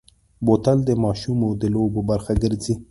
[0.45, 2.75] بوتل د ماشومو د لوبو برخه ګرځي.